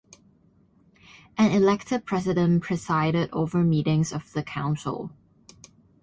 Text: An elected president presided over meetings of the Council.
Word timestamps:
An 1.37 1.51
elected 1.51 2.07
president 2.07 2.63
presided 2.63 3.29
over 3.31 3.63
meetings 3.63 4.11
of 4.11 4.33
the 4.33 4.41
Council. 4.41 5.11